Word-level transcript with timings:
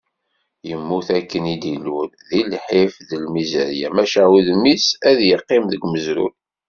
Yemmut 0.67 1.07
akken 1.17 1.43
i 1.53 1.55
d-ilul, 1.61 2.07
di 2.29 2.41
lḥif 2.51 2.93
d 3.07 3.09
lmizirya, 3.23 3.89
maca 3.95 4.23
udem-is 4.35 4.85
ad 5.09 5.19
yeqqim 5.29 5.63
deg 5.71 5.81
umezruy. 5.87 6.33